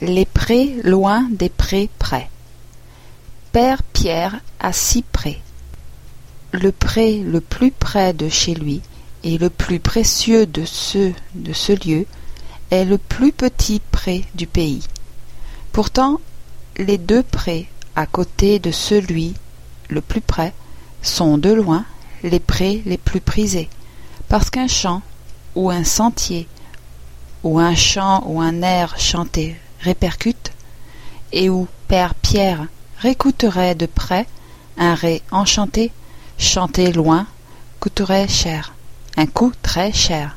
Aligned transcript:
Les 0.00 0.26
prés 0.26 0.76
loin 0.84 1.26
des 1.32 1.48
prés 1.48 1.90
près. 1.98 2.30
Père 3.50 3.82
Pierre 3.82 4.40
a 4.60 4.72
six 4.72 5.02
prés. 5.02 5.42
Le 6.52 6.70
pré 6.70 7.18
le 7.18 7.40
plus 7.40 7.72
près 7.72 8.12
de 8.12 8.28
chez 8.28 8.54
lui 8.54 8.80
et 9.24 9.38
le 9.38 9.50
plus 9.50 9.80
précieux 9.80 10.46
de 10.46 10.64
ceux 10.64 11.12
de 11.34 11.52
ce 11.52 11.72
lieu 11.72 12.06
est 12.70 12.84
le 12.84 12.96
plus 12.96 13.32
petit 13.32 13.80
pré 13.90 14.24
du 14.36 14.46
pays. 14.46 14.86
Pourtant, 15.72 16.20
les 16.76 16.98
deux 16.98 17.24
prés 17.24 17.68
à 17.96 18.06
côté 18.06 18.60
de 18.60 18.70
celui 18.70 19.34
le 19.88 20.00
plus 20.00 20.20
près 20.20 20.54
sont 21.02 21.38
de 21.38 21.50
loin 21.50 21.84
les 22.22 22.38
prés 22.38 22.82
les 22.86 22.98
plus 22.98 23.20
prisés, 23.20 23.68
parce 24.28 24.48
qu'un 24.48 24.68
champ 24.68 25.02
ou 25.56 25.70
un 25.70 25.82
sentier 25.82 26.46
où 27.42 27.58
un 27.58 27.74
chant 27.74 28.22
ou 28.26 28.40
un 28.40 28.62
air 28.62 28.96
chanté 28.96 29.56
répercute, 29.80 30.52
et 31.32 31.48
où 31.48 31.68
Père 31.88 32.14
Pierre 32.14 32.66
réécouterait 32.98 33.74
de 33.74 33.86
près 33.86 34.26
un 34.76 34.94
ré 34.94 35.22
enchanté, 35.30 35.92
chanté 36.38 36.92
loin, 36.92 37.26
coûterait 37.80 38.28
cher, 38.28 38.74
un 39.16 39.26
coup 39.26 39.52
très 39.62 39.92
cher. 39.92 40.36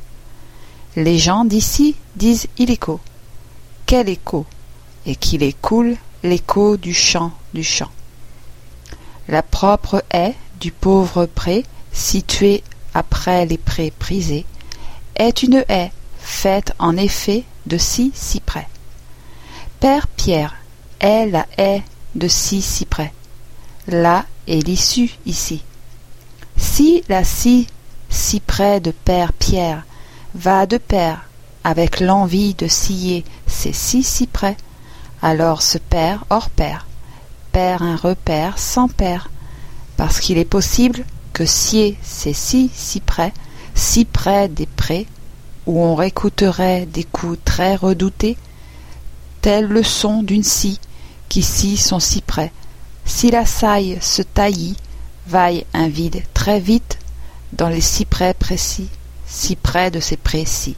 Les 0.96 1.18
gens 1.18 1.46
d'ici 1.46 1.96
disent 2.16 2.48
illico. 2.58 3.00
Quel 3.86 4.10
écho 4.10 4.46
Et 5.06 5.16
qu'il 5.16 5.44
écoule 5.44 5.96
l'écho 6.24 6.78
du 6.78 6.94
chant 6.94 7.32
du 7.54 7.64
chant. 7.64 7.90
La 9.28 9.42
propre 9.42 10.04
haie 10.14 10.36
du 10.60 10.72
pauvre 10.72 11.26
pré, 11.26 11.66
situé 11.94 12.64
après 12.94 13.46
les 13.46 13.58
prés 13.58 13.92
prisés, 13.98 14.46
est 15.16 15.44
une 15.44 15.64
haie 15.70 15.92
faite 16.20 16.74
en 16.80 16.98
effet 16.98 17.44
de 17.66 17.78
six 17.78 18.12
cyprès. 18.14 18.68
Père 19.82 20.06
Pierre 20.06 20.54
est 21.00 21.26
la 21.26 21.48
haie 21.58 21.82
de 22.14 22.28
six 22.28 22.62
cyprès. 22.62 23.12
Là 23.88 24.26
est 24.48 24.64
l'issue 24.64 25.10
ici. 25.26 25.64
Si 26.56 27.04
la 27.10 27.24
scie 27.24 27.66
cyprès 28.08 28.80
de 28.80 28.92
Père 28.92 29.34
Pierre 29.34 29.84
va 30.36 30.68
de 30.68 30.78
pair 30.78 31.28
avec 31.64 32.00
l'envie 32.00 32.54
de 32.54 32.68
scier 32.68 33.26
ces 33.48 33.74
six 33.74 34.04
cyprès, 34.04 34.56
alors 35.24 35.64
ce 35.64 35.80
père 35.80 36.26
hors 36.30 36.52
père 36.52 36.86
perd 37.52 37.82
un 37.82 37.96
repère 37.96 38.60
sans 38.60 38.88
père, 38.88 39.32
parce 39.98 40.20
qu'il 40.20 40.38
est 40.38 40.46
possible 40.46 41.06
que 41.34 41.48
scier 41.48 41.98
ces 42.04 42.34
six 42.34 42.70
cyprès, 42.72 43.34
si 43.74 44.06
près 44.06 44.48
des 44.48 44.68
prés, 44.68 45.08
où 45.66 45.82
on 45.82 45.96
réécouterait 45.96 46.86
des 46.86 47.04
coups 47.04 47.40
très 47.44 47.76
redoutés, 47.76 48.38
tel 49.42 49.66
le 49.66 49.84
son 49.84 50.24
d'une 50.24 50.44
scie 50.44 50.80
qui 51.30 51.42
scie 51.42 51.78
son 51.78 52.00
cyprès. 52.00 52.52
Si 53.06 53.32
la 53.32 53.46
saille 53.46 53.98
se 54.02 54.22
taillit, 54.22 54.76
vaille 55.28 55.66
un 55.74 55.88
vide 55.88 56.24
très 56.34 56.60
vite 56.60 57.00
dans 57.54 57.70
les 57.70 57.82
cyprès 57.82 58.34
précis, 58.34 58.90
si 59.26 59.56
près 59.56 59.92
de 59.92 60.00
ces 60.00 60.18
précis. 60.18 60.76